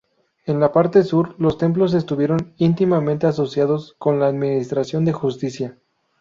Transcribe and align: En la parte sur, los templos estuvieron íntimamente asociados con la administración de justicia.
En 0.47 0.59
la 0.59 0.71
parte 0.71 1.03
sur, 1.03 1.35
los 1.39 1.59
templos 1.59 1.93
estuvieron 1.93 2.55
íntimamente 2.57 3.27
asociados 3.27 3.93
con 3.99 4.19
la 4.19 4.25
administración 4.29 5.05
de 5.05 5.13
justicia. 5.13 5.77